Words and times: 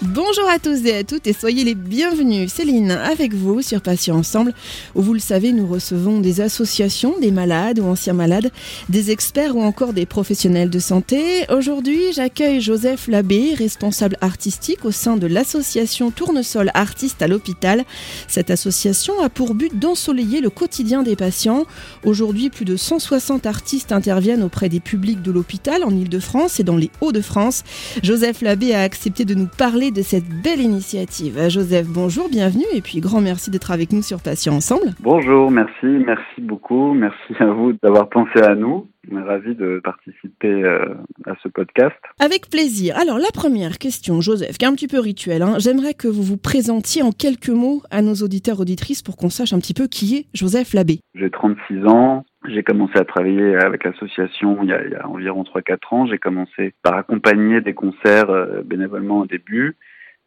Bonjour 0.00 0.48
à 0.48 0.60
tous 0.60 0.86
et 0.86 0.94
à 0.98 1.02
toutes 1.02 1.26
et 1.26 1.32
soyez 1.32 1.64
les 1.64 1.74
bienvenus. 1.74 2.52
Céline 2.52 2.92
avec 2.92 3.34
vous 3.34 3.62
sur 3.62 3.80
Patients 3.80 4.14
Ensemble 4.14 4.54
où 4.94 5.02
vous 5.02 5.12
le 5.12 5.18
savez 5.18 5.50
nous 5.50 5.66
recevons 5.66 6.20
des 6.20 6.40
associations, 6.40 7.18
des 7.18 7.32
malades 7.32 7.80
ou 7.80 7.84
anciens 7.84 8.12
malades, 8.12 8.52
des 8.88 9.10
experts 9.10 9.56
ou 9.56 9.60
encore 9.60 9.92
des 9.92 10.06
professionnels 10.06 10.70
de 10.70 10.78
santé. 10.78 11.46
Aujourd'hui 11.50 11.98
j'accueille 12.12 12.60
Joseph 12.60 13.08
Labbé, 13.08 13.54
responsable 13.54 14.16
artistique 14.20 14.84
au 14.84 14.92
sein 14.92 15.16
de 15.16 15.26
l'association 15.26 16.12
Tournesol 16.12 16.70
Artistes 16.74 17.20
à 17.20 17.26
l'hôpital. 17.26 17.84
Cette 18.28 18.52
association 18.52 19.20
a 19.20 19.28
pour 19.28 19.56
but 19.56 19.76
d'ensoleiller 19.80 20.40
le 20.40 20.50
quotidien 20.50 21.02
des 21.02 21.16
patients. 21.16 21.64
Aujourd'hui 22.04 22.50
plus 22.50 22.64
de 22.64 22.76
160 22.76 23.46
artistes 23.46 23.90
interviennent 23.90 24.44
auprès 24.44 24.68
des 24.68 24.78
publics 24.78 25.22
de 25.22 25.32
l'hôpital 25.32 25.82
en 25.82 25.90
Ile-de-France 25.90 26.60
et 26.60 26.64
dans 26.64 26.76
les 26.76 26.92
Hauts-de-France. 27.00 27.64
Joseph 28.04 28.42
Labbé 28.42 28.74
a 28.74 28.82
accepté 28.82 29.24
de 29.24 29.34
nous 29.34 29.48
parler 29.48 29.87
de 29.90 30.02
cette 30.02 30.28
belle 30.42 30.60
initiative. 30.60 31.38
Joseph, 31.48 31.86
bonjour, 31.88 32.28
bienvenue 32.28 32.64
et 32.74 32.80
puis 32.80 33.00
grand 33.00 33.20
merci 33.20 33.50
d'être 33.50 33.70
avec 33.70 33.92
nous 33.92 34.02
sur 34.02 34.20
Patients 34.20 34.54
Ensemble. 34.54 34.92
Bonjour, 35.00 35.50
merci, 35.50 35.86
merci 35.86 36.40
beaucoup, 36.40 36.92
merci 36.92 37.34
à 37.38 37.46
vous 37.46 37.72
d'avoir 37.82 38.08
pensé 38.08 38.40
à 38.42 38.54
nous. 38.54 38.86
On 39.10 39.18
est 39.18 39.22
ravis 39.22 39.54
de 39.54 39.80
participer 39.82 40.62
euh, 40.62 40.94
à 41.26 41.34
ce 41.42 41.48
podcast. 41.48 41.96
Avec 42.20 42.50
plaisir. 42.50 42.96
Alors 42.98 43.18
la 43.18 43.30
première 43.32 43.78
question, 43.78 44.20
Joseph, 44.20 44.58
qui 44.58 44.64
est 44.64 44.68
un 44.68 44.74
petit 44.74 44.88
peu 44.88 45.00
rituelle, 45.00 45.42
hein. 45.42 45.54
j'aimerais 45.58 45.94
que 45.94 46.08
vous 46.08 46.22
vous 46.22 46.36
présentiez 46.36 47.02
en 47.02 47.10
quelques 47.10 47.48
mots 47.48 47.80
à 47.90 48.02
nos 48.02 48.14
auditeurs 48.14 48.60
auditrices 48.60 49.02
pour 49.02 49.16
qu'on 49.16 49.30
sache 49.30 49.52
un 49.52 49.58
petit 49.58 49.74
peu 49.74 49.86
qui 49.86 50.16
est 50.16 50.26
Joseph 50.34 50.74
Labbé. 50.74 51.00
J'ai 51.14 51.30
36 51.30 51.86
ans, 51.86 52.24
j'ai 52.48 52.62
commencé 52.62 52.98
à 52.98 53.04
travailler 53.04 53.56
avec 53.56 53.84
l'association 53.84 54.58
il, 54.62 54.68
y 54.68 54.72
a 54.72 55.08
environ 55.08 55.42
3-4 55.42 55.76
ans. 55.90 56.06
J'ai 56.06 56.18
commencé 56.18 56.74
par 56.82 56.94
accompagner 56.96 57.60
des 57.60 57.74
concerts 57.74 58.30
euh, 58.30 58.62
bénévolement 58.64 59.20
au 59.20 59.26
début. 59.26 59.76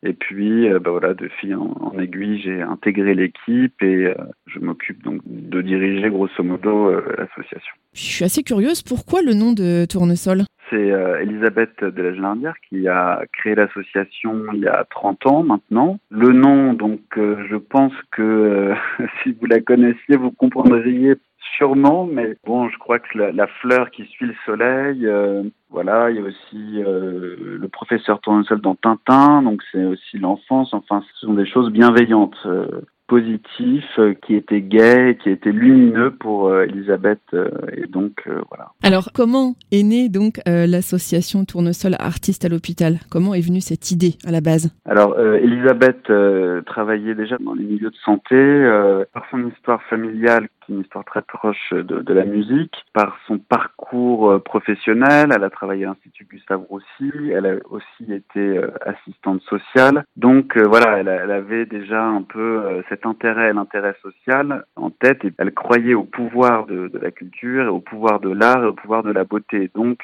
Et 0.03 0.13
puis, 0.13 0.67
euh, 0.67 0.79
bah 0.79 0.89
voilà, 0.89 1.13
de 1.13 1.27
fil 1.27 1.55
en, 1.55 1.93
aiguille, 1.99 2.41
j'ai 2.41 2.61
intégré 2.61 3.13
l'équipe 3.13 3.81
et 3.83 4.07
euh, 4.07 4.15
je 4.47 4.59
m'occupe 4.59 5.03
donc 5.03 5.21
de 5.25 5.61
diriger 5.61 6.09
grosso 6.09 6.41
modo 6.43 6.91
l'association. 6.91 7.73
Je 7.93 8.01
suis 8.01 8.25
assez 8.25 8.41
curieuse, 8.41 8.81
pourquoi 8.81 9.21
le 9.21 9.33
nom 9.33 9.53
de 9.53 9.85
Tournesol? 9.85 10.43
C'est 10.71 10.87
Elisabeth 11.21 11.83
de 11.83 12.01
la 12.01 12.13
Gelardière 12.13 12.53
qui 12.69 12.87
a 12.87 13.23
créé 13.33 13.55
l'association 13.55 14.45
il 14.53 14.61
y 14.61 14.67
a 14.67 14.85
30 14.89 15.27
ans 15.27 15.43
maintenant. 15.43 15.99
Le 16.09 16.29
nom, 16.29 16.73
donc, 16.73 17.01
je 17.17 17.57
pense 17.57 17.93
que 18.11 18.73
si 19.21 19.33
vous 19.33 19.45
la 19.47 19.59
connaissiez, 19.59 20.15
vous 20.15 20.31
comprendriez 20.31 21.15
Sûrement, 21.57 22.05
mais 22.05 22.37
bon, 22.45 22.69
je 22.69 22.77
crois 22.77 22.99
que 22.99 23.17
la, 23.17 23.47
fleur 23.47 23.91
qui 23.91 24.05
suit 24.05 24.27
le 24.27 24.35
soleil, 24.45 25.05
euh, 25.05 25.43
voilà, 25.71 26.09
il 26.09 26.17
y 26.17 26.19
a 26.19 26.23
aussi 26.23 26.83
euh, 26.83 27.57
le 27.57 27.67
professeur 27.69 28.19
Tournesol 28.19 28.59
dans 28.59 28.75
Tintin, 28.75 29.41
donc 29.41 29.61
c'est 29.71 29.85
aussi 29.85 30.17
l'enfance. 30.17 30.73
Enfin, 30.73 31.01
ce 31.13 31.27
sont 31.27 31.33
des 31.33 31.45
choses 31.45 31.71
bienveillantes. 31.71 32.35
Euh, 32.45 32.67
positif, 33.07 33.83
euh, 33.99 34.13
qui 34.25 34.35
était 34.35 34.61
gai, 34.61 35.17
qui 35.21 35.29
était 35.29 35.51
lumineux 35.51 36.11
pour 36.11 36.55
Elisabeth. 36.55 37.19
Et 37.75 37.85
donc, 37.85 38.25
voilà. 38.47 38.71
Alors, 38.83 39.09
comment 39.13 39.55
est 39.73 39.83
née 39.83 40.07
donc 40.07 40.39
l'association 40.45 41.43
Tournesol 41.43 41.97
Artistes 41.99 42.45
à 42.45 42.47
l'hôpital? 42.47 42.99
Comment 43.09 43.33
est 43.33 43.45
venue 43.45 43.59
cette 43.59 43.91
idée 43.91 44.15
à 44.25 44.31
la 44.31 44.39
base? 44.39 44.73
Alors, 44.85 45.19
Elisabeth 45.19 46.09
travaillait 46.65 47.15
déjà 47.15 47.35
dans 47.39 47.53
les 47.53 47.65
milieux 47.65 47.89
de 47.89 47.97
santé, 48.05 49.05
par 49.13 49.25
son 49.29 49.45
histoire 49.49 49.83
familiale, 49.89 50.47
une 50.71 50.81
histoire 50.81 51.05
très 51.05 51.21
proche 51.21 51.73
de, 51.73 52.13
la 52.13 52.25
musique, 52.25 52.75
par 52.93 53.17
son 53.27 53.37
parcours 53.37 54.41
professionnel. 54.43 55.31
Elle 55.35 55.43
a 55.43 55.49
travaillé 55.49 55.85
à 55.85 55.89
l'Institut 55.89 56.25
Gustave 56.25 56.63
Roussy, 56.69 57.31
elle 57.31 57.45
a 57.45 57.55
aussi 57.69 58.11
été 58.11 58.59
assistante 58.85 59.41
sociale. 59.43 60.03
Donc, 60.15 60.57
voilà, 60.57 60.99
elle, 60.99 61.31
avait 61.31 61.65
déjà 61.65 62.03
un 62.03 62.23
peu 62.23 62.83
cette 62.89 63.05
intérêt, 63.05 63.53
l'intérêt 63.53 63.95
social 64.01 64.65
en 64.75 64.89
tête 64.89 65.23
et 65.25 65.33
elle 65.37 65.53
croyait 65.53 65.93
au 65.93 66.03
pouvoir 66.03 66.65
de, 66.65 66.91
la 67.01 67.11
culture, 67.11 67.73
au 67.73 67.79
pouvoir 67.79 68.19
de 68.19 68.29
l'art 68.29 68.63
et 68.63 68.67
au 68.67 68.73
pouvoir 68.73 69.03
de 69.03 69.11
la 69.11 69.23
beauté. 69.23 69.69
Donc, 69.73 69.99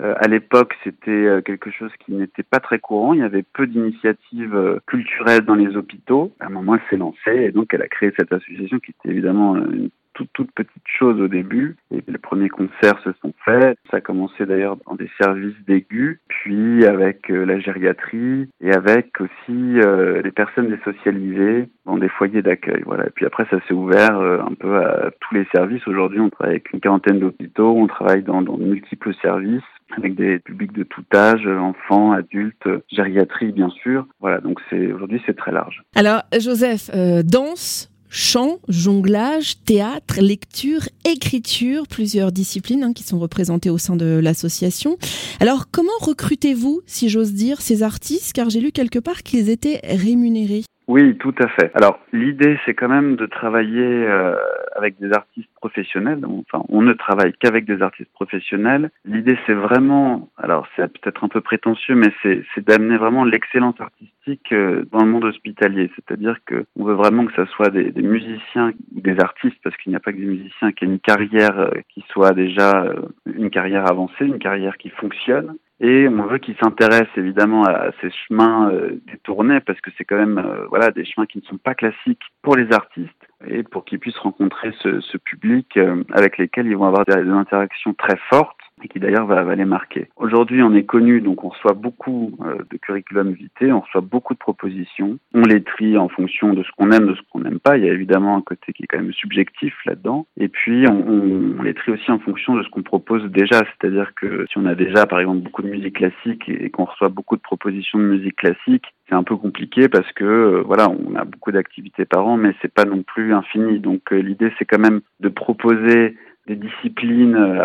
euh, 0.00 0.14
à 0.18 0.26
l'époque, 0.26 0.74
c'était 0.82 1.10
euh, 1.10 1.40
quelque 1.40 1.70
chose 1.70 1.90
qui 2.04 2.12
n'était 2.12 2.42
pas 2.42 2.60
très 2.60 2.78
courant. 2.78 3.12
Il 3.14 3.20
y 3.20 3.24
avait 3.24 3.44
peu 3.44 3.66
d'initiatives 3.66 4.54
euh, 4.54 4.80
culturelles 4.86 5.44
dans 5.44 5.54
les 5.54 5.76
hôpitaux. 5.76 6.32
À 6.40 6.46
un 6.46 6.50
moment, 6.50 6.74
elle 6.74 6.82
s'est 6.90 6.96
lancée 6.96 7.44
et 7.44 7.52
donc 7.52 7.72
elle 7.72 7.82
a 7.82 7.88
créé 7.88 8.12
cette 8.16 8.32
association 8.32 8.78
qui 8.80 8.90
était 8.92 9.10
évidemment 9.10 9.56
une 9.56 9.90
toute, 10.14 10.32
toute 10.32 10.50
petite 10.52 10.82
chose 10.86 11.20
au 11.20 11.28
début. 11.28 11.76
Et 11.90 12.02
les 12.06 12.18
premiers 12.18 12.48
concerts 12.48 12.98
se 13.04 13.10
sont 13.20 13.34
faits. 13.44 13.76
Ça 13.90 13.98
a 13.98 14.00
commencé 14.00 14.46
d'ailleurs 14.46 14.76
dans 14.86 14.94
des 14.94 15.10
services 15.20 15.56
d'aigus, 15.66 16.18
puis 16.28 16.86
avec 16.86 17.30
euh, 17.30 17.44
la 17.44 17.58
gériatrie 17.58 18.48
et 18.60 18.72
avec 18.72 19.20
aussi 19.20 19.80
euh, 19.80 20.22
les 20.22 20.30
personnes 20.30 20.68
désocialisées 20.68 21.68
dans 21.84 21.98
des 21.98 22.08
foyers 22.08 22.42
d'accueil. 22.42 22.82
Voilà. 22.86 23.06
Et 23.06 23.10
puis 23.10 23.26
après, 23.26 23.46
ça 23.50 23.60
s'est 23.66 23.74
ouvert 23.74 24.18
euh, 24.18 24.38
un 24.40 24.54
peu 24.54 24.76
à 24.76 25.10
tous 25.20 25.34
les 25.34 25.46
services. 25.54 25.86
Aujourd'hui, 25.86 26.20
on 26.20 26.30
travaille 26.30 26.54
avec 26.54 26.72
une 26.72 26.80
quarantaine 26.80 27.20
d'hôpitaux, 27.20 27.74
on 27.76 27.86
travaille 27.86 28.22
dans, 28.22 28.42
dans 28.42 28.56
de 28.56 28.64
multiples 28.64 29.14
services 29.20 29.62
avec 29.96 30.14
des 30.14 30.38
publics 30.38 30.72
de 30.72 30.82
tout 30.82 31.04
âge, 31.14 31.46
enfants, 31.46 32.12
adultes, 32.12 32.68
gériatrie 32.90 33.52
bien 33.52 33.70
sûr. 33.70 34.06
Voilà, 34.20 34.40
donc 34.40 34.60
aujourd'hui 34.72 35.20
c'est 35.26 35.36
très 35.36 35.52
large. 35.52 35.82
Alors 35.94 36.22
Joseph, 36.38 36.90
danse, 37.24 37.90
chant, 38.08 38.58
jonglage, 38.68 39.64
théâtre, 39.64 40.20
lecture, 40.20 40.82
écriture, 41.04 41.88
plusieurs 41.88 42.30
disciplines 42.30 42.84
hein, 42.84 42.92
qui 42.92 43.02
sont 43.02 43.18
représentées 43.18 43.70
au 43.70 43.78
sein 43.78 43.96
de 43.96 44.20
l'association. 44.22 44.98
Alors 45.40 45.66
comment 45.70 45.98
recrutez-vous, 46.00 46.82
si 46.86 47.08
j'ose 47.08 47.32
dire, 47.32 47.60
ces 47.60 47.82
artistes? 47.82 48.32
Car 48.32 48.50
j'ai 48.50 48.60
lu 48.60 48.70
quelque 48.70 48.98
part 49.00 49.22
qu'ils 49.22 49.50
étaient 49.50 49.80
rémunérés. 49.84 50.62
Oui, 50.86 51.16
tout 51.16 51.34
à 51.38 51.48
fait. 51.48 51.70
Alors 51.74 51.98
l'idée, 52.12 52.58
c'est 52.64 52.74
quand 52.74 52.88
même 52.88 53.16
de 53.16 53.24
travailler 53.24 53.82
euh, 53.82 54.36
avec 54.76 54.98
des 54.98 55.12
artistes 55.12 55.48
professionnels. 55.56 56.20
Enfin, 56.24 56.62
on 56.68 56.82
ne 56.82 56.92
travaille 56.92 57.32
qu'avec 57.32 57.64
des 57.64 57.80
artistes 57.80 58.12
professionnels. 58.12 58.90
L'idée, 59.06 59.38
c'est 59.46 59.54
vraiment, 59.54 60.28
alors 60.36 60.66
c'est 60.76 60.86
peut-être 60.92 61.24
un 61.24 61.28
peu 61.28 61.40
prétentieux, 61.40 61.94
mais 61.94 62.12
c'est 62.22 62.64
d'amener 62.64 62.98
vraiment 62.98 63.24
l'excellence 63.24 63.80
artistique 63.80 64.52
euh, 64.52 64.84
dans 64.92 65.04
le 65.04 65.10
monde 65.10 65.24
hospitalier. 65.24 65.90
C'est-à-dire 65.96 66.36
que 66.44 66.66
on 66.76 66.84
veut 66.84 66.94
vraiment 66.94 67.24
que 67.24 67.32
ce 67.34 67.46
soit 67.52 67.70
des, 67.70 67.90
des 67.90 68.02
musiciens 68.02 68.72
des 68.92 69.18
artistes, 69.20 69.56
parce 69.64 69.76
qu'il 69.78 69.90
n'y 69.90 69.96
a 69.96 70.00
pas 70.00 70.12
que 70.12 70.18
des 70.18 70.26
musiciens, 70.26 70.72
qui 70.72 70.84
aient 70.84 70.88
une 70.88 71.00
carrière 71.00 71.58
euh, 71.58 71.70
qui 71.88 72.04
soit 72.10 72.32
déjà 72.32 72.86
une 73.24 73.48
carrière 73.48 73.90
avancée, 73.90 74.26
une 74.26 74.38
carrière 74.38 74.76
qui 74.76 74.90
fonctionne 74.90 75.54
et 75.80 76.08
on 76.08 76.26
veut 76.26 76.38
qu'ils 76.38 76.56
s'intéressent 76.62 77.16
évidemment 77.16 77.64
à 77.64 77.90
ces 78.00 78.10
chemins 78.10 78.70
euh, 78.70 79.00
détournés 79.06 79.60
parce 79.60 79.80
que 79.80 79.90
c'est 79.98 80.04
quand 80.04 80.16
même 80.16 80.38
euh, 80.38 80.66
voilà 80.68 80.90
des 80.90 81.04
chemins 81.04 81.26
qui 81.26 81.38
ne 81.38 81.42
sont 81.44 81.58
pas 81.58 81.74
classiques 81.74 82.22
pour 82.42 82.56
les 82.56 82.72
artistes 82.72 83.10
et 83.46 83.64
pour 83.64 83.84
qu'ils 83.84 83.98
puissent 83.98 84.18
rencontrer 84.18 84.72
ce, 84.82 85.16
public 85.18 85.76
euh, 85.76 86.04
avec 86.12 86.38
lesquels 86.38 86.66
ils 86.66 86.76
vont 86.76 86.86
avoir 86.86 87.04
des 87.04 87.28
interactions 87.28 87.92
très 87.94 88.16
fortes 88.30 88.56
et 88.82 88.88
qui 88.88 88.98
d'ailleurs 88.98 89.26
va, 89.26 89.54
les 89.54 89.64
marquer. 89.64 90.08
Aujourd'hui, 90.16 90.62
on 90.62 90.74
est 90.74 90.84
connu, 90.84 91.20
donc 91.20 91.44
on 91.44 91.48
reçoit 91.48 91.74
beaucoup 91.74 92.36
euh, 92.44 92.56
de 92.70 92.76
curriculum 92.76 93.32
vitae, 93.32 93.72
on 93.72 93.80
reçoit 93.80 94.00
beaucoup 94.00 94.34
de 94.34 94.38
propositions. 94.38 95.18
On 95.32 95.42
les 95.42 95.62
trie 95.62 95.96
en 95.96 96.08
fonction 96.08 96.54
de 96.54 96.62
ce 96.62 96.70
qu'on 96.76 96.90
aime, 96.90 97.06
de 97.06 97.14
ce 97.14 97.20
qu'on 97.30 97.40
n'aime 97.40 97.60
pas. 97.60 97.76
Il 97.76 97.84
y 97.84 97.88
a 97.88 97.92
évidemment 97.92 98.36
un 98.36 98.42
côté 98.42 98.72
qui 98.72 98.82
est 98.82 98.86
quand 98.86 98.98
même 98.98 99.12
subjectif 99.12 99.74
là-dedans. 99.86 100.26
Et 100.38 100.48
puis, 100.48 100.86
on, 100.88 101.62
les 101.62 101.74
trie 101.74 101.92
aussi 101.92 102.10
en 102.10 102.18
fonction 102.18 102.56
de 102.56 102.62
ce 102.62 102.68
qu'on 102.68 102.82
propose 102.82 103.24
déjà. 103.30 103.60
C'est-à-dire 103.60 104.12
que 104.14 104.46
si 104.50 104.58
on 104.58 104.66
a 104.66 104.74
déjà, 104.74 105.06
par 105.06 105.20
exemple, 105.20 105.42
beaucoup 105.42 105.62
de 105.62 105.68
musique 105.68 105.96
classique 105.96 106.48
et, 106.48 106.70
qu'on 106.70 106.84
reçoit 106.84 107.08
beaucoup 107.08 107.36
de 107.36 107.42
propositions 107.42 107.98
de 107.98 108.04
musique 108.04 108.36
classique, 108.36 108.84
c'est 109.08 109.14
un 109.14 109.22
peu 109.22 109.36
compliqué 109.36 109.88
parce 109.88 110.10
que 110.12 110.24
euh, 110.24 110.62
voilà, 110.66 110.88
on 110.88 111.14
a 111.14 111.24
beaucoup 111.24 111.52
d'activités 111.52 112.04
par 112.04 112.26
an, 112.26 112.36
mais 112.36 112.54
c'est 112.60 112.72
pas 112.72 112.84
non 112.84 113.02
plus 113.02 113.32
infini. 113.32 113.78
Donc 113.78 114.12
euh, 114.12 114.16
l'idée, 114.16 114.52
c'est 114.58 114.64
quand 114.64 114.78
même 114.78 115.00
de 115.20 115.28
proposer 115.28 116.16
des 116.46 116.56
disciplines 116.56 117.36
euh, 117.36 117.64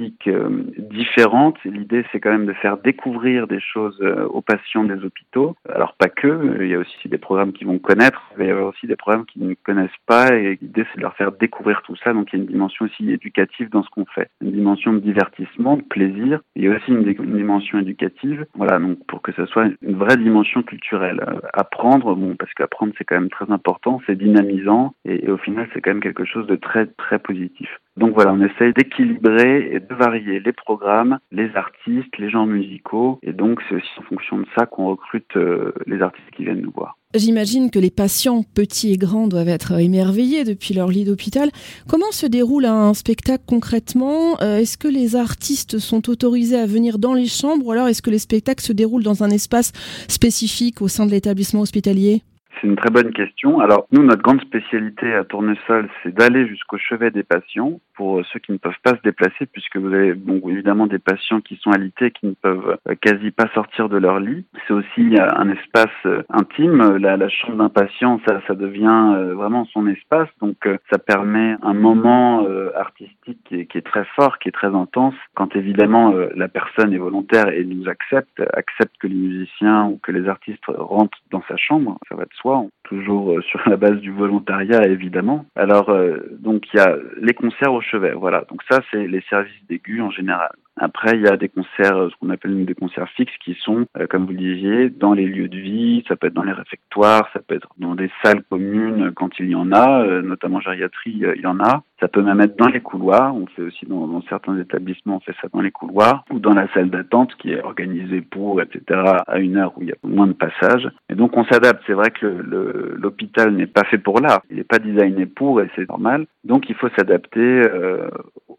artistiques 0.00 0.28
euh, 0.28 0.64
différentes. 0.90 1.56
L'idée, 1.64 2.04
c'est 2.10 2.20
quand 2.20 2.30
même 2.30 2.46
de 2.46 2.52
faire 2.54 2.78
découvrir 2.78 3.46
des 3.46 3.60
choses 3.60 3.98
euh, 4.02 4.26
aux 4.26 4.40
patients 4.40 4.84
des 4.84 5.04
hôpitaux. 5.04 5.56
Alors 5.68 5.94
pas 5.94 6.08
que, 6.08 6.58
il 6.60 6.68
y 6.68 6.74
a 6.74 6.78
aussi 6.78 7.08
des 7.08 7.18
programmes 7.18 7.52
qui 7.52 7.64
vont 7.64 7.78
connaître, 7.78 8.22
mais 8.36 8.46
il 8.46 8.48
y 8.48 8.52
a 8.52 8.64
aussi 8.64 8.86
des 8.86 8.96
programmes 8.96 9.26
qui 9.26 9.40
ne 9.40 9.54
connaissent 9.54 9.90
pas. 10.06 10.34
Et 10.34 10.58
l'idée, 10.60 10.84
c'est 10.90 10.98
de 10.98 11.02
leur 11.02 11.14
faire 11.16 11.32
découvrir 11.32 11.82
tout 11.82 11.96
ça. 11.96 12.12
Donc 12.12 12.28
il 12.32 12.36
y 12.36 12.40
a 12.40 12.42
une 12.42 12.50
dimension 12.50 12.86
aussi 12.86 13.10
éducative 13.10 13.70
dans 13.70 13.82
ce 13.82 13.90
qu'on 13.90 14.06
fait, 14.06 14.28
une 14.40 14.52
dimension 14.52 14.92
de 14.92 14.98
divertissement, 14.98 15.76
de 15.76 15.82
plaisir. 15.82 16.40
Il 16.56 16.64
y 16.64 16.68
a 16.68 16.76
aussi 16.76 16.90
une, 16.90 17.04
dimension 17.04 17.78
éducative. 17.78 18.46
Voilà, 18.54 18.78
donc 18.78 18.98
pour 19.06 19.22
que 19.22 19.32
ce 19.32 19.46
soit 19.46 19.66
une 19.82 19.96
vraie 19.96 20.16
dimension 20.16 20.62
culturelle. 20.62 21.20
apprendre, 21.52 22.14
bon, 22.14 22.36
parce 22.36 22.52
qu'apprendre 22.54 22.92
c'est 22.98 23.04
quand 23.04 23.16
même 23.16 23.30
très 23.30 23.50
important, 23.50 24.00
c'est 24.06 24.16
dynamisant 24.16 24.94
et, 25.04 25.30
au 25.30 25.36
final 25.36 25.68
c'est 25.72 25.80
quand 25.80 25.90
même 25.90 26.02
quelque 26.02 26.24
chose 26.24 26.46
de 26.46 26.56
très 26.56 26.86
très 26.86 27.18
positif. 27.18 27.68
Donc 27.96 28.14
voilà, 28.14 28.32
on 28.32 28.40
essaye 28.40 28.72
d'équilibrer 28.72 29.70
et 29.72 29.80
varier 29.94 30.40
les 30.40 30.52
programmes, 30.52 31.18
les 31.30 31.50
artistes, 31.54 32.16
les 32.18 32.30
genres 32.30 32.46
musicaux. 32.46 33.18
Et 33.22 33.32
donc, 33.32 33.60
c'est 33.68 33.76
aussi 33.76 33.88
en 33.98 34.02
fonction 34.02 34.38
de 34.38 34.46
ça 34.56 34.66
qu'on 34.66 34.88
recrute 34.88 35.36
euh, 35.36 35.72
les 35.86 36.00
artistes 36.00 36.30
qui 36.36 36.44
viennent 36.44 36.60
nous 36.60 36.72
voir. 36.74 36.96
J'imagine 37.14 37.70
que 37.70 37.80
les 37.80 37.90
patients, 37.90 38.44
petits 38.54 38.92
et 38.92 38.96
grands, 38.96 39.26
doivent 39.26 39.48
être 39.48 39.80
émerveillés 39.80 40.44
depuis 40.44 40.74
leur 40.74 40.88
lit 40.88 41.04
d'hôpital. 41.04 41.50
Comment 41.88 42.12
se 42.12 42.26
déroule 42.26 42.66
un 42.66 42.94
spectacle 42.94 43.42
concrètement? 43.48 44.40
Euh, 44.42 44.58
Est-ce 44.58 44.78
que 44.78 44.86
les 44.86 45.16
artistes 45.16 45.78
sont 45.78 46.08
autorisés 46.08 46.58
à 46.58 46.66
venir 46.66 46.98
dans 47.00 47.14
les 47.14 47.26
chambres 47.26 47.66
ou 47.66 47.72
alors 47.72 47.88
est-ce 47.88 48.02
que 48.02 48.10
les 48.10 48.18
spectacles 48.18 48.62
se 48.62 48.72
déroulent 48.72 49.02
dans 49.02 49.24
un 49.24 49.30
espace 49.30 49.72
spécifique 50.08 50.82
au 50.82 50.88
sein 50.88 51.04
de 51.04 51.10
l'établissement 51.10 51.62
hospitalier? 51.62 52.22
C'est 52.60 52.66
une 52.66 52.76
très 52.76 52.90
bonne 52.90 53.12
question. 53.12 53.60
Alors, 53.60 53.86
nous, 53.92 54.02
notre 54.02 54.22
grande 54.22 54.40
spécialité 54.40 55.14
à 55.14 55.24
Tournesol, 55.24 55.88
c'est 56.02 56.14
d'aller 56.14 56.46
jusqu'au 56.46 56.78
chevet 56.78 57.10
des 57.10 57.22
patients 57.22 57.80
pour 57.94 58.24
ceux 58.32 58.38
qui 58.38 58.52
ne 58.52 58.56
peuvent 58.56 58.72
pas 58.82 58.96
se 58.96 59.02
déplacer, 59.02 59.46
puisque 59.46 59.76
vous 59.76 59.92
avez 59.92 60.14
bon, 60.14 60.40
évidemment 60.48 60.86
des 60.86 60.98
patients 60.98 61.40
qui 61.40 61.56
sont 61.56 61.70
alités, 61.70 62.10
qui 62.10 62.26
ne 62.26 62.32
peuvent 62.32 62.78
euh, 62.88 62.94
quasi 63.00 63.30
pas 63.30 63.48
sortir 63.54 63.88
de 63.88 63.98
leur 63.98 64.20
lit. 64.20 64.44
C'est 64.66 64.74
aussi 64.74 65.16
euh, 65.16 65.26
un 65.36 65.50
espace 65.50 65.88
euh, 66.06 66.22
intime. 66.30 66.96
La, 66.96 67.28
chambre 67.28 67.58
d'un 67.58 67.68
patient, 67.68 68.20
ça, 68.26 68.40
ça 68.46 68.54
devient 68.54 69.32
vraiment 69.34 69.64
son 69.66 69.86
espace. 69.86 70.28
Donc, 70.40 70.56
ça 70.90 70.98
permet 70.98 71.54
un 71.62 71.74
moment 71.74 72.46
artistique 72.74 73.38
qui 73.44 73.60
est, 73.60 73.66
qui 73.66 73.78
est, 73.78 73.86
très 73.86 74.04
fort, 74.16 74.38
qui 74.38 74.48
est 74.48 74.52
très 74.52 74.74
intense. 74.74 75.14
Quand 75.34 75.54
évidemment 75.54 76.12
la 76.34 76.48
personne 76.48 76.92
est 76.92 76.98
volontaire 76.98 77.48
et 77.48 77.64
nous 77.64 77.88
accepte, 77.88 78.42
accepte 78.54 78.96
que 78.98 79.06
les 79.06 79.14
musiciens 79.14 79.84
ou 79.84 79.98
que 80.02 80.12
les 80.12 80.28
artistes 80.28 80.64
rentrent 80.66 81.18
dans 81.30 81.42
sa 81.48 81.56
chambre, 81.56 81.98
ça 82.08 82.16
va 82.16 82.24
de 82.24 82.34
soi 82.34 82.49
toujours 82.84 83.32
euh, 83.32 83.42
sur 83.42 83.60
la 83.68 83.76
base 83.76 83.98
du 84.00 84.10
volontariat 84.10 84.86
évidemment. 84.86 85.46
Alors 85.54 85.90
euh, 85.90 86.18
donc 86.38 86.64
il 86.72 86.78
y 86.78 86.80
a 86.80 86.96
les 87.20 87.34
concerts 87.34 87.72
au 87.72 87.80
chevet, 87.80 88.12
voilà. 88.12 88.44
Donc 88.50 88.62
ça 88.68 88.80
c'est 88.90 89.06
les 89.06 89.22
services 89.28 89.64
d'aigu 89.68 90.00
en 90.02 90.10
général. 90.10 90.50
Après, 90.82 91.14
il 91.14 91.20
y 91.20 91.28
a 91.28 91.36
des 91.36 91.50
concerts, 91.50 91.96
euh, 91.96 92.08
ce 92.08 92.16
qu'on 92.16 92.30
appelle 92.30 92.64
des 92.64 92.74
concerts 92.74 93.08
fixes, 93.10 93.36
qui 93.44 93.54
sont, 93.62 93.86
comme 94.08 94.24
vous 94.24 94.32
le 94.32 94.38
disiez, 94.38 94.88
dans 94.88 95.12
les 95.12 95.26
lieux 95.26 95.48
de 95.48 95.58
vie, 95.58 96.02
ça 96.08 96.16
peut 96.16 96.28
être 96.28 96.34
dans 96.34 96.42
les 96.42 96.52
réfectoires, 96.52 97.28
ça 97.34 97.40
peut 97.46 97.54
être 97.54 97.68
dans 97.76 97.94
des 97.94 98.10
salles 98.24 98.42
communes 98.48 99.12
quand 99.14 99.38
il 99.38 99.50
y 99.50 99.54
en 99.54 99.72
a, 99.72 100.22
notamment 100.22 100.58
gériatrie, 100.60 101.22
il 101.36 101.40
y 101.40 101.46
en 101.46 101.60
a. 101.60 101.82
Ça 102.00 102.08
peut 102.08 102.22
même 102.22 102.40
être 102.40 102.56
dans 102.58 102.68
les 102.68 102.80
couloirs, 102.80 103.34
on 103.36 103.46
fait 103.46 103.60
aussi 103.60 103.84
dans, 103.84 104.22
certains 104.22 104.58
établissements, 104.58 105.16
on 105.16 105.20
fait 105.20 105.34
ça 105.42 105.48
dans 105.52 105.60
les 105.60 105.70
couloirs, 105.70 106.24
ou 106.30 106.38
dans 106.38 106.54
la 106.54 106.66
salle 106.72 106.88
d'attente 106.88 107.34
qui 107.36 107.52
est 107.52 107.62
organisée 107.62 108.22
pour, 108.22 108.62
etc., 108.62 109.00
à 109.26 109.38
une 109.38 109.58
heure 109.58 109.72
où 109.76 109.82
il 109.82 109.88
y 109.88 109.92
a 109.92 109.96
moins 110.02 110.26
de 110.26 110.32
passages. 110.32 110.88
Et 111.10 111.14
donc 111.14 111.36
on 111.36 111.44
s'adapte, 111.44 111.82
c'est 111.86 111.92
vrai 111.92 112.10
que 112.10 112.26
l'hôpital 112.26 113.54
n'est 113.54 113.66
pas 113.66 113.84
fait 113.84 113.98
pour 113.98 114.20
là, 114.20 114.40
il 114.50 114.56
n'est 114.56 114.64
pas 114.64 114.78
designé 114.78 115.26
pour, 115.26 115.60
et 115.60 115.68
c'est 115.76 115.88
normal. 115.88 116.26
Donc 116.44 116.70
il 116.70 116.74
faut 116.74 116.88
s'adapter 116.96 117.38
euh, 117.38 118.08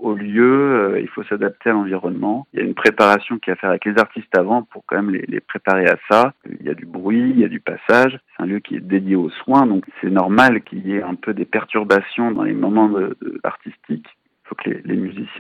au 0.01 0.13
lieu, 0.13 0.93
euh, 0.93 0.99
il 0.99 1.07
faut 1.07 1.23
s'adapter 1.23 1.69
à 1.69 1.73
l'environnement. 1.73 2.47
Il 2.53 2.59
y 2.59 2.63
a 2.63 2.65
une 2.65 2.73
préparation 2.73 3.37
qui 3.37 3.49
a 3.49 3.53
à 3.53 3.55
faire 3.55 3.69
avec 3.69 3.85
les 3.85 3.97
artistes 3.97 4.35
avant 4.37 4.63
pour 4.63 4.83
quand 4.85 5.01
même 5.01 5.11
les, 5.11 5.39
préparer 5.39 5.85
à 5.85 5.97
ça. 6.09 6.33
Il 6.59 6.65
y 6.65 6.69
a 6.69 6.73
du 6.73 6.85
bruit, 6.85 7.29
il 7.29 7.39
y 7.39 7.45
a 7.45 7.47
du 7.47 7.59
passage. 7.59 8.19
C'est 8.35 8.43
un 8.43 8.45
lieu 8.45 8.59
qui 8.59 8.75
est 8.75 8.79
dédié 8.79 9.15
aux 9.15 9.29
soins, 9.29 9.65
donc 9.65 9.85
c'est 9.99 10.09
normal 10.09 10.61
qu'il 10.61 10.87
y 10.87 10.95
ait 10.95 11.03
un 11.03 11.15
peu 11.15 11.33
des 11.33 11.45
perturbations 11.45 12.31
dans 12.31 12.43
les 12.43 12.53
moments 12.53 12.89
de, 12.89 13.17
de 13.21 13.39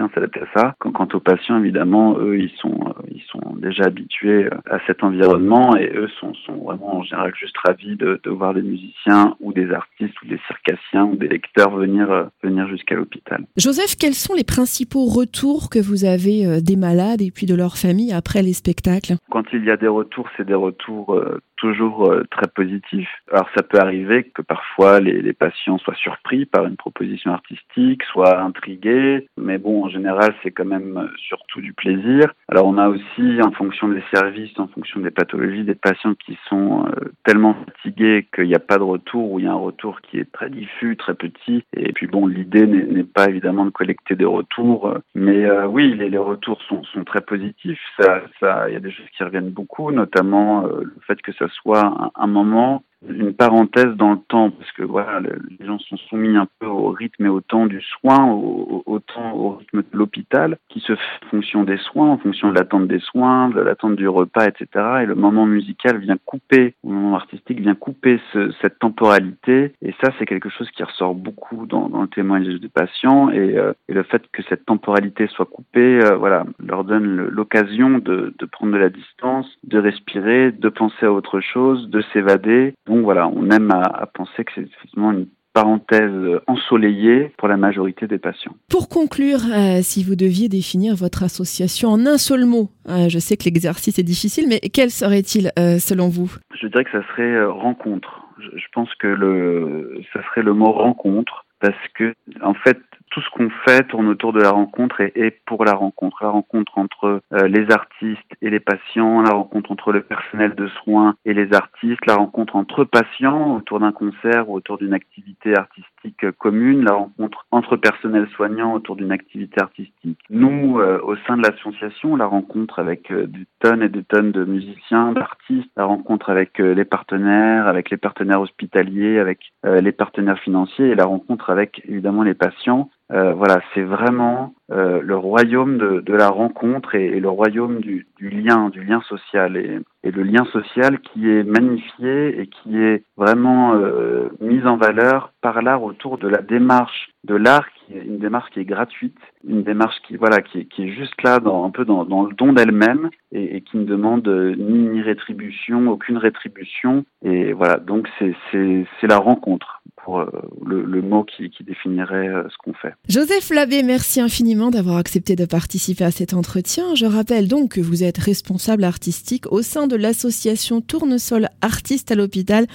s'adaptent 0.09 0.37
à 0.37 0.59
ça. 0.59 0.75
Quant, 0.79 0.91
quant, 0.91 1.07
aux 1.13 1.19
patients, 1.19 1.59
évidemment, 1.59 2.17
eux, 2.19 2.39
ils 2.39 2.51
sont, 2.57 2.77
euh, 2.87 3.01
ils 3.09 3.23
sont 3.31 3.55
déjà 3.57 3.85
habitués 3.85 4.45
euh, 4.45 4.49
à 4.69 4.79
cet 4.87 5.03
environnement 5.03 5.75
et 5.75 5.91
eux 5.95 6.09
sont, 6.19 6.33
sont 6.45 6.55
vraiment 6.55 6.97
en 6.97 7.03
général 7.03 7.33
juste 7.35 7.57
ravis 7.57 7.95
de, 7.95 8.19
de 8.23 8.29
voir 8.29 8.53
des 8.53 8.61
musiciens 8.61 9.35
ou 9.39 9.53
des 9.53 9.71
artistes 9.71 10.21
ou 10.21 10.27
des 10.27 10.39
circassiens 10.47 11.05
ou 11.05 11.15
des 11.15 11.27
lecteurs 11.27 11.75
venir, 11.75 12.11
euh, 12.11 12.23
venir 12.43 12.67
jusqu'à 12.67 12.95
l'hôpital. 12.95 13.45
Joseph, 13.57 13.95
quels 13.99 14.13
sont 14.13 14.33
les 14.33 14.43
principaux 14.43 15.05
retours 15.05 15.69
que 15.69 15.79
vous 15.79 16.05
avez 16.05 16.61
des 16.61 16.75
malades 16.75 17.21
et 17.21 17.31
puis 17.31 17.45
de 17.45 17.55
leur 17.55 17.77
famille 17.77 18.13
après 18.13 18.41
les 18.41 18.53
spectacles? 18.53 19.15
Quand 19.29 19.43
il 19.53 19.63
y 19.65 19.71
a 19.71 19.77
des 19.77 19.87
retours, 19.87 20.27
c'est 20.37 20.45
des 20.45 20.53
retours 20.55 21.19
toujours 21.61 22.13
très 22.31 22.47
positifs. 22.47 23.09
Alors 23.31 23.47
ça 23.55 23.63
peut 23.63 23.79
arriver 23.79 24.23
que 24.23 24.41
parfois 24.41 24.99
les, 24.99 25.31
patients 25.33 25.77
soient 25.77 25.95
surpris 25.95 26.45
par 26.45 26.65
une 26.65 26.75
proposition 26.75 27.31
artistique, 27.31 28.03
soient 28.03 28.41
intrigués 28.41 29.27
mais 29.37 29.57
bon, 29.57 29.85
en 29.85 29.89
général, 29.89 30.33
c'est 30.43 30.51
quand 30.51 30.65
même 30.65 30.97
euh, 30.97 31.07
surtout 31.17 31.61
du 31.61 31.73
plaisir. 31.73 32.33
Alors, 32.47 32.67
on 32.67 32.77
a 32.77 32.89
aussi, 32.89 33.41
en 33.43 33.51
fonction 33.51 33.89
des 33.89 34.03
services, 34.13 34.57
en 34.57 34.67
fonction 34.67 34.99
des 34.99 35.11
pathologies, 35.11 35.63
des 35.63 35.75
patients 35.75 36.13
qui 36.13 36.37
sont 36.47 36.85
euh, 36.85 37.11
tellement 37.25 37.55
fatigués 37.65 38.27
qu'il 38.33 38.47
n'y 38.47 38.55
a 38.55 38.59
pas 38.59 38.77
de 38.77 38.83
retour 38.83 39.31
ou 39.31 39.39
il 39.39 39.45
y 39.45 39.47
a 39.47 39.51
un 39.51 39.55
retour 39.55 40.01
qui 40.01 40.19
est 40.19 40.31
très 40.31 40.49
diffus, 40.49 40.97
très 40.97 41.15
petit. 41.15 41.63
Et 41.75 41.91
puis 41.93 42.07
bon, 42.07 42.27
l'idée 42.27 42.67
n'est 42.67 43.03
pas 43.03 43.29
évidemment 43.29 43.65
de 43.65 43.71
collecter 43.71 44.15
des 44.15 44.25
retours, 44.25 44.93
mais 45.15 45.45
euh, 45.45 45.67
oui, 45.67 45.95
les, 45.95 46.17
retours 46.17 46.61
sont, 46.63 46.81
très 47.05 47.21
positifs. 47.21 47.79
Ça, 47.99 48.21
ça, 48.39 48.69
il 48.69 48.73
y 48.73 48.77
a 48.77 48.79
des 48.79 48.91
choses 48.91 49.07
qui 49.17 49.23
reviennent 49.23 49.49
beaucoup, 49.49 49.91
notamment 49.91 50.61
le 50.61 50.93
fait 51.07 51.19
que 51.21 51.33
ça 51.33 51.47
soit 51.51 52.11
un, 52.15 52.27
moment 52.27 52.83
une 53.07 53.33
parenthèse 53.33 53.95
dans 53.95 54.11
le 54.11 54.19
temps 54.27 54.51
parce 54.51 54.71
que 54.73 54.83
voilà 54.83 55.19
les 55.19 55.65
gens 55.65 55.79
sont 55.79 55.97
soumis 56.09 56.35
un 56.37 56.47
peu 56.59 56.60
au 56.81 56.89
rythme 56.89 57.25
et 57.25 57.29
au 57.29 57.41
temps 57.41 57.65
du 57.65 57.81
soin 57.81 58.25
au, 58.31 58.83
au 58.85 58.99
temps 58.99 59.33
au 59.33 59.51
rythme 59.51 59.81
de 59.81 59.97
l'hôpital 59.97 60.57
qui 60.69 60.79
se 60.79 60.95
fait 60.95 61.25
en 61.25 61.29
fonction 61.29 61.63
des 61.63 61.77
soins 61.77 62.11
en 62.11 62.17
fonction 62.17 62.49
de 62.49 62.55
l'attente 62.55 62.87
des 62.87 62.99
soins 62.99 63.49
de 63.49 63.61
l'attente 63.61 63.95
du 63.95 64.07
repas 64.07 64.47
etc 64.47 64.65
et 65.03 65.05
le 65.05 65.15
moment 65.15 65.45
musical 65.45 65.97
vient 65.99 66.17
couper 66.25 66.75
le 66.83 66.89
moment 66.89 67.15
artistique 67.15 67.59
vient 67.59 67.75
couper 67.75 68.19
ce, 68.33 68.51
cette 68.61 68.79
temporalité. 68.79 69.73
Et 69.81 69.93
ça 70.01 70.11
c'est 70.17 70.25
quelque 70.25 70.49
chose 70.49 70.69
qui 70.71 70.83
ressort 70.83 71.15
beaucoup 71.15 71.65
dans, 71.65 71.87
le 71.87 72.07
témoignage 72.07 72.59
des 72.59 72.69
patients. 72.69 73.29
Et, 73.29 73.57
euh, 73.57 73.73
et, 73.87 73.93
le 73.93 74.03
fait 74.03 74.23
que 74.31 74.41
cette 74.43 74.65
temporalité 74.65 75.27
soit 75.27 75.45
coupée 75.45 75.99
euh, 76.03 76.15
voilà 76.17 76.45
leur 76.59 76.83
donne 76.83 77.27
l'occasion 77.27 77.99
de, 77.99 78.33
de 78.37 78.45
prendre 78.45 78.73
de 78.73 78.77
la 78.77 78.89
distance 78.89 79.47
de 79.63 79.79
respirer 79.79 80.51
de 80.51 80.69
penser 80.69 81.05
à 81.05 81.11
autre 81.11 81.39
chose 81.39 81.89
de 81.89 82.01
s'évader. 82.13 82.73
Donc 82.87 83.03
voilà, 83.03 83.27
on 83.27 83.49
aime 83.49 83.71
à, 83.71 83.81
à 83.81 84.05
penser 84.05 84.43
que 84.43 84.51
c'est 84.55 84.61
effectivement 84.61 85.11
une 85.11 85.27
parenthèse 85.53 86.39
ensoleillée 86.47 87.31
pour 87.37 87.47
la 87.47 87.57
majorité 87.57 88.07
des 88.07 88.17
patients. 88.17 88.55
Pour 88.69 88.87
conclure, 88.89 89.39
euh, 89.53 89.79
si 89.81 90.03
vous 90.03 90.15
deviez 90.15 90.47
définir 90.49 90.95
votre 90.95 91.23
association 91.23 91.89
en 91.89 92.05
un 92.05 92.17
seul 92.17 92.45
mot, 92.45 92.69
euh, 92.89 93.09
je 93.09 93.19
sais 93.19 93.37
que 93.37 93.43
l'exercice 93.45 93.99
est 93.99 94.03
difficile, 94.03 94.45
mais 94.47 94.59
quel 94.59 94.89
serait-il 94.89 95.51
euh, 95.59 95.77
selon 95.77 96.07
vous? 96.07 96.31
Je 96.59 96.67
dirais 96.67 96.85
que 96.85 96.91
ça 96.91 97.03
serait 97.09 97.43
rencontre. 97.45 98.27
Je, 98.39 98.57
je, 98.57 98.65
pense 98.73 98.93
que 98.95 99.07
le, 99.07 100.01
ça 100.13 100.21
serait 100.23 100.41
le 100.41 100.53
mot 100.53 100.71
rencontre 100.71 101.45
parce 101.59 101.75
que 101.95 102.15
en 102.41 102.53
fait 102.53 102.79
tout 103.11 103.21
ce 103.21 103.29
qu'on 103.29 103.49
fait 103.65 103.83
tourne 103.87 104.07
autour 104.07 104.33
de 104.33 104.41
la 104.41 104.51
rencontre 104.51 105.01
et, 105.01 105.11
et, 105.15 105.31
pour 105.45 105.65
la 105.65 105.73
rencontre. 105.73 106.17
La 106.23 106.29
rencontre 106.29 106.77
entre 106.77 107.21
euh, 107.33 107.47
les 107.47 107.69
artistes 107.69 108.19
et 108.41 108.49
les 108.49 108.59
patients, 108.59 109.21
la 109.21 109.33
rencontre 109.33 109.71
entre 109.71 109.91
le 109.91 110.01
personnel 110.01 110.55
de 110.55 110.67
soins 110.67 111.15
et 111.25 111.33
les 111.33 111.53
artistes, 111.53 112.05
la 112.07 112.15
rencontre 112.15 112.55
entre 112.55 112.85
patients 112.85 113.57
autour 113.57 113.81
d'un 113.81 113.91
concert 113.91 114.49
ou 114.49 114.55
autour 114.55 114.77
d'une 114.77 114.93
activité 114.93 115.55
artistique 115.55 116.31
commune, 116.37 116.85
la 116.85 116.93
rencontre 116.93 117.45
entre 117.51 117.75
personnel 117.75 118.27
soignant 118.35 118.73
autour 118.73 118.95
d'une 118.95 119.11
activité 119.11 119.61
artistique. 119.61 120.19
Nous, 120.29 120.79
euh, 120.79 120.99
au 121.03 121.15
sein 121.27 121.37
de 121.37 121.43
l'association, 121.43 122.15
la 122.15 122.25
rencontre 122.25 122.79
avec 122.79 123.11
euh, 123.11 123.27
des 123.27 123.45
tonnes 123.59 123.83
et 123.83 123.89
des 123.89 124.03
tonnes 124.03 124.31
de 124.31 124.45
musiciens, 124.45 125.11
d'artistes, 125.11 125.69
la 125.75 125.85
rencontre 125.85 126.29
avec 126.29 126.59
les 126.59 126.85
partenaires, 126.85 127.67
avec 127.67 127.89
les 127.89 127.97
partenaires 127.97 128.41
hospitaliers, 128.41 129.19
avec 129.19 129.51
les 129.63 129.91
partenaires 129.91 130.39
financiers 130.39 130.87
et 130.87 130.95
la 130.95 131.05
rencontre 131.05 131.49
avec 131.49 131.81
évidemment 131.87 132.23
les 132.23 132.33
patients 132.33 132.89
euh, 133.11 133.33
voilà, 133.33 133.59
c'est 133.73 133.83
vraiment 133.83 134.53
euh, 134.71 135.01
le 135.01 135.17
royaume 135.17 135.77
de, 135.77 135.99
de 135.99 136.13
la 136.13 136.29
rencontre 136.29 136.95
et, 136.95 137.07
et, 137.07 137.19
le 137.19 137.27
royaume 137.27 137.81
du, 137.81 138.07
du 138.17 138.29
lien, 138.29 138.69
du 138.69 138.83
lien 138.83 139.01
social 139.01 139.57
et, 139.57 139.79
et, 140.03 140.11
le 140.11 140.23
lien 140.23 140.45
social 140.53 140.99
qui 140.99 141.29
est 141.29 141.43
magnifié 141.43 142.39
et 142.39 142.47
qui 142.47 142.81
est 142.81 143.03
vraiment 143.17 143.75
euh, 143.75 144.29
mis 144.39 144.65
en 144.65 144.77
valeur 144.77 145.33
par 145.41 145.61
l'art 145.61 145.83
autour 145.83 146.19
de 146.19 146.29
la 146.29 146.41
démarche 146.41 147.09
de 147.25 147.35
l'art 147.35 147.67
qui 147.73 147.93
est 147.97 148.03
une 148.03 148.17
démarche 148.17 148.49
qui 148.51 148.61
est 148.61 148.65
gratuite, 148.65 149.17
une 149.45 149.63
démarche 149.63 149.97
qui 150.07 150.15
voilà 150.15 150.41
qui 150.41 150.59
est, 150.59 150.65
qui 150.65 150.83
est 150.83 150.93
juste 150.93 151.21
là 151.21 151.39
dans 151.39 151.65
un 151.65 151.69
peu 151.69 151.83
dans, 151.83 152.05
dans 152.05 152.23
le 152.23 152.33
don 152.33 152.53
d'elle-même 152.53 153.09
et, 153.33 153.57
et, 153.57 153.61
qui 153.61 153.77
ne 153.77 153.83
demande 153.83 154.27
ni, 154.57 154.87
ni 154.87 155.01
rétribution, 155.01 155.89
aucune 155.89 156.17
rétribution. 156.17 157.03
Et 157.23 157.51
voilà 157.51 157.77
donc 157.77 158.07
c'est 158.19 159.07
la 159.07 159.17
rencontre 159.17 159.80
pour 160.11 160.19
euh, 160.19 160.25
le, 160.65 160.83
le, 160.83 161.01
mot 161.01 161.23
qui, 161.23 161.49
qui 161.49 161.63
définirait 161.63 162.27
euh, 162.27 162.43
ce 162.49 162.57
qu'on 162.57 162.73
fait. 162.73 162.93
Joseph 163.07 163.49
Labbé, 163.49 163.83
merci 163.83 164.19
infiniment 164.19 164.71
d'avoir 164.71 164.97
accepté 164.97 165.35
de 165.35 165.45
participer 165.45 166.03
à 166.03 166.11
cet 166.11 166.33
entretien. 166.33 166.95
Je 166.95 167.05
rappelle 167.05 167.47
donc 167.47 167.75
que 167.75 167.81
vous 167.81 168.03
êtes 168.03 168.17
responsable 168.17 168.83
artistique 168.83 169.51
au 169.51 169.61
sein 169.61 169.87
de 169.87 169.95
l'association 169.95 170.81
Tournesol 170.81 171.47
Artistes 171.61 172.11
à 172.11 172.15
l'hôpital, 172.15 172.65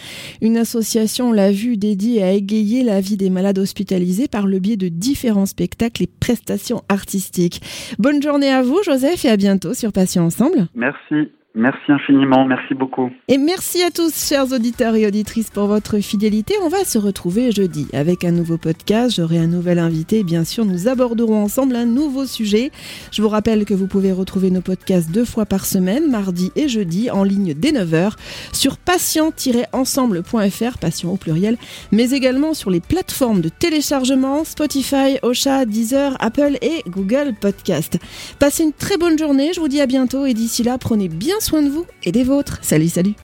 une 0.41 0.57
association, 0.57 1.31
on 1.31 1.33
l'a 1.33 1.51
vu, 1.51 1.77
dédiée 1.77 2.23
à 2.23 2.33
égayer 2.33 2.83
la 2.83 3.01
vie 3.01 3.17
des 3.17 3.31
malades 3.31 3.59
hospitalisés 3.59 4.29
par 4.29 4.47
le 4.47 4.59
biais 4.59 4.77
de 4.77 4.89
différents 4.89 5.47
spectacles 5.47 6.05
et 6.05 6.07
prestations 6.07 6.83
artistiques. 6.89 7.61
Bonne 7.99 8.23
journée 8.23 8.51
à 8.51 8.63
vous, 8.63 8.83
Joseph, 8.85 9.25
et 9.25 9.31
à 9.31 9.37
bientôt 9.37 9.75
sur 9.75 9.93
Patients 9.93 10.25
Ensemble. 10.25 10.69
Merci. 10.75 11.33
Merci 11.59 11.91
infiniment, 11.91 12.45
merci 12.45 12.75
beaucoup. 12.75 13.11
Et 13.29 13.39
merci 13.39 13.83
à 13.83 13.91
tous, 13.91 14.29
chers 14.29 14.53
auditeurs 14.53 14.95
et 14.95 15.07
auditrices, 15.07 15.49
pour 15.49 15.69
votre 15.69 16.01
fidélité. 16.01 16.53
On 16.63 16.69
va 16.69 16.85
se 16.85 16.99
retrouver 16.99 17.51
jeudi 17.51 17.89
avec 17.95 18.25
un 18.25 18.31
nouveau 18.31 18.59
podcast. 18.59 19.17
J'aurai 19.17 19.39
un 19.39 19.47
nouvel 19.47 19.79
invité. 19.79 20.23
Bien 20.23 20.45
sûr, 20.45 20.67
nous 20.67 20.87
aborderons 20.87 21.43
ensemble 21.43 21.77
un 21.77 21.87
nouveau 21.87 22.27
sujet. 22.27 22.71
Je 23.11 23.23
vous 23.23 23.31
rappelle 23.31 23.65
que 23.65 23.73
vous 23.73 23.87
pouvez 23.87 24.13
retrouver 24.13 24.51
nos 24.51 24.61
podcasts 24.61 25.11
deux 25.11 25.25
fois 25.25 25.47
par 25.47 25.65
semaine, 25.65 26.11
mardi 26.11 26.53
et 26.57 26.69
jeudi, 26.69 27.11
en 27.11 27.25
ligne 27.25 27.55
dès 27.55 27.73
9h, 27.73 28.13
sur 28.53 28.77
patient-ensemble.fr, 28.77 30.79
patient 30.79 31.11
au 31.11 31.17
pluriel, 31.17 31.57
mais 31.91 32.11
également 32.11 32.53
sur 32.53 32.69
les 32.69 32.81
plateformes 32.81 33.41
de 33.41 33.49
téléchargement 33.49 34.45
Spotify, 34.45 35.17
Ocha, 35.23 35.65
Deezer, 35.65 36.19
Apple 36.21 36.59
et 36.61 36.83
Google 36.87 37.33
Podcast. 37.41 37.99
Passez 38.39 38.65
une 38.65 38.75
très 38.75 38.99
bonne 38.99 39.19
journée. 39.19 39.55
Je 39.55 39.61
vous 39.61 39.69
dis 39.69 39.81
à 39.81 39.87
bientôt 39.87 40.27
et 40.27 40.35
d'ici 40.35 40.63
là, 40.63 40.77
prenez 40.77 41.09
bien 41.09 41.37
soin 41.47 41.63
de 41.63 41.69
vous 41.69 41.87
et 42.03 42.11
des 42.11 42.25
vôtres. 42.25 42.59
Salut, 42.63 42.89
salut. 42.89 43.15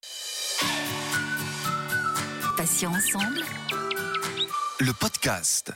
Le 4.79 4.93
podcast. 4.93 5.73